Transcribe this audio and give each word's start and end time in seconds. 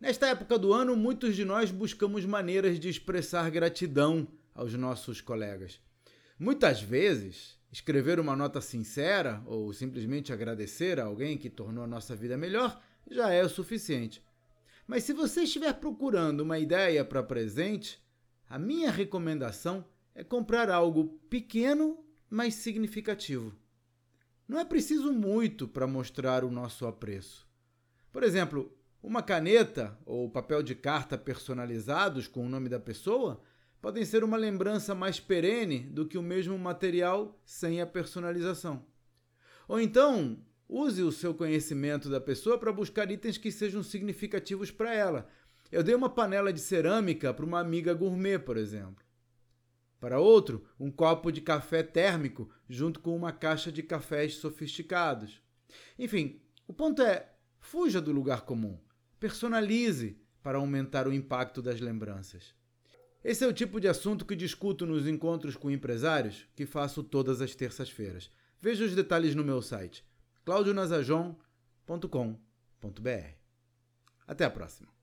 Nesta 0.00 0.28
época 0.28 0.58
do 0.58 0.72
ano, 0.72 0.96
muitos 0.96 1.36
de 1.36 1.44
nós 1.44 1.70
buscamos 1.70 2.24
maneiras 2.24 2.80
de 2.80 2.88
expressar 2.88 3.50
gratidão 3.50 4.26
aos 4.54 4.72
nossos 4.72 5.20
colegas. 5.20 5.78
Muitas 6.38 6.80
vezes, 6.80 7.58
escrever 7.70 8.18
uma 8.18 8.34
nota 8.34 8.62
sincera 8.62 9.42
ou 9.44 9.70
simplesmente 9.74 10.32
agradecer 10.32 10.98
a 10.98 11.04
alguém 11.04 11.36
que 11.36 11.50
tornou 11.50 11.84
a 11.84 11.86
nossa 11.86 12.16
vida 12.16 12.34
melhor 12.34 12.82
já 13.10 13.30
é 13.30 13.44
o 13.44 13.48
suficiente. 13.50 14.24
Mas 14.86 15.04
se 15.04 15.12
você 15.12 15.42
estiver 15.42 15.74
procurando 15.74 16.40
uma 16.40 16.58
ideia 16.58 17.04
para 17.04 17.22
presente, 17.22 18.02
a 18.48 18.58
minha 18.58 18.90
recomendação 18.90 19.84
é 20.14 20.24
comprar 20.24 20.70
algo 20.70 21.20
pequeno, 21.28 22.02
mas 22.30 22.54
significativo. 22.54 23.54
Não 24.48 24.58
é 24.58 24.64
preciso 24.64 25.12
muito 25.12 25.68
para 25.68 25.86
mostrar 25.86 26.42
o 26.42 26.50
nosso 26.50 26.86
apreço. 26.86 27.46
Por 28.10 28.22
exemplo, 28.22 28.74
uma 29.02 29.22
caneta 29.22 29.98
ou 30.04 30.30
papel 30.30 30.62
de 30.62 30.74
carta 30.74 31.16
personalizados 31.16 32.28
com 32.28 32.44
o 32.44 32.48
nome 32.48 32.68
da 32.68 32.78
pessoa 32.78 33.42
podem 33.80 34.04
ser 34.04 34.22
uma 34.22 34.36
lembrança 34.36 34.94
mais 34.94 35.18
perene 35.18 35.80
do 35.80 36.06
que 36.06 36.18
o 36.18 36.22
mesmo 36.22 36.58
material 36.58 37.40
sem 37.44 37.80
a 37.80 37.86
personalização. 37.86 38.84
Ou 39.66 39.80
então, 39.80 40.38
use 40.68 41.02
o 41.02 41.10
seu 41.10 41.32
conhecimento 41.32 42.10
da 42.10 42.20
pessoa 42.20 42.58
para 42.58 42.72
buscar 42.72 43.10
itens 43.10 43.38
que 43.38 43.50
sejam 43.50 43.82
significativos 43.82 44.70
para 44.70 44.94
ela. 44.94 45.28
Eu 45.72 45.82
dei 45.82 45.94
uma 45.94 46.10
panela 46.10 46.52
de 46.52 46.60
cerâmica 46.60 47.32
para 47.32 47.46
uma 47.46 47.60
amiga 47.60 47.94
gourmet, 47.94 48.38
por 48.38 48.56
exemplo. 48.56 49.04
Para 49.98 50.18
outro, 50.18 50.66
um 50.78 50.90
copo 50.90 51.30
de 51.30 51.40
café 51.40 51.82
térmico 51.82 52.50
junto 52.68 53.00
com 53.00 53.16
uma 53.16 53.32
caixa 53.32 53.70
de 53.70 53.82
cafés 53.82 54.34
sofisticados. 54.34 55.42
Enfim, 55.98 56.40
o 56.66 56.72
ponto 56.72 57.00
é: 57.02 57.32
fuja 57.60 58.00
do 58.00 58.12
lugar 58.12 58.42
comum. 58.42 58.78
Personalize 59.20 60.18
para 60.42 60.56
aumentar 60.56 61.06
o 61.06 61.12
impacto 61.12 61.60
das 61.60 61.78
lembranças. 61.78 62.54
Esse 63.22 63.44
é 63.44 63.46
o 63.46 63.52
tipo 63.52 63.78
de 63.78 63.86
assunto 63.86 64.24
que 64.24 64.34
discuto 64.34 64.86
nos 64.86 65.06
encontros 65.06 65.56
com 65.56 65.70
empresários 65.70 66.46
que 66.56 66.64
faço 66.64 67.02
todas 67.02 67.42
as 67.42 67.54
terças-feiras. 67.54 68.30
Veja 68.58 68.84
os 68.84 68.94
detalhes 68.94 69.34
no 69.34 69.44
meu 69.44 69.60
site 69.60 70.02
claudionazajon.com.br. 70.44 73.34
Até 74.26 74.46
a 74.46 74.50
próxima. 74.50 74.99